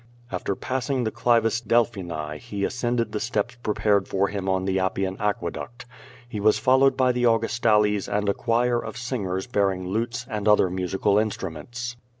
[0.31, 5.15] After passing the Clivus Delphini he ascended the steps prepared for him on the Appian
[5.19, 5.85] Aqueduct.
[6.27, 10.71] He was followed by the Augustales and a choir of singers bearing lutes and other
[10.71, 11.97] musical instruments.